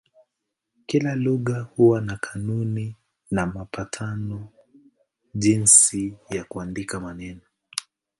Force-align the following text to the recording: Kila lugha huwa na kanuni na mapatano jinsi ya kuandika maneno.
Kila 0.85 1.15
lugha 1.15 1.59
huwa 1.61 2.01
na 2.01 2.17
kanuni 2.17 2.95
na 3.31 3.45
mapatano 3.45 4.47
jinsi 5.35 6.17
ya 6.29 6.43
kuandika 6.43 6.99
maneno. 6.99 7.41